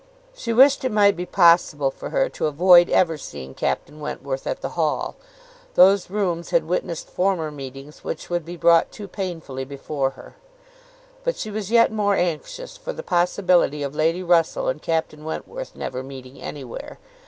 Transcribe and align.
She 0.35 0.51
wished 0.51 0.83
it 0.83 0.91
might 0.91 1.15
be 1.15 1.27
possible 1.27 1.91
for 1.91 2.09
her 2.09 2.27
to 2.27 2.47
avoid 2.47 2.89
ever 2.89 3.19
seeing 3.19 3.53
Captain 3.53 3.99
Wentworth 3.99 4.47
at 4.47 4.61
the 4.61 4.69
Hall: 4.69 5.15
those 5.75 6.09
rooms 6.09 6.49
had 6.49 6.63
witnessed 6.65 7.07
former 7.07 7.51
meetings 7.51 8.03
which 8.03 8.27
would 8.27 8.43
be 8.43 8.57
brought 8.57 8.91
too 8.91 9.07
painfully 9.07 9.63
before 9.63 10.09
her; 10.17 10.35
but 11.23 11.35
she 11.37 11.51
was 11.51 11.69
yet 11.69 11.91
more 11.91 12.15
anxious 12.15 12.77
for 12.77 12.93
the 12.93 13.03
possibility 13.03 13.83
of 13.83 13.93
Lady 13.93 14.23
Russell 14.23 14.69
and 14.69 14.81
Captain 14.81 15.23
Wentworth 15.23 15.75
never 15.75 16.01
meeting 16.01 16.41
anywhere. 16.41 16.97